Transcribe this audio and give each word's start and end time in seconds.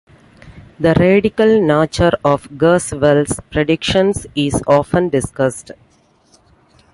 The 0.79 0.95
radical 0.99 1.61
nature 1.61 2.09
of 2.25 2.49
Kurzweil's 2.49 3.39
predictions 3.51 4.25
is 4.33 4.59
often 4.65 5.09
discussed. 5.09 5.73